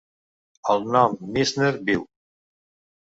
El 0.75 0.81
nom 0.95 1.13
Mizner 1.37 1.71
viu. 1.91 2.03